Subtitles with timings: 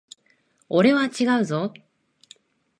[0.67, 1.75] 俺は違うぞ。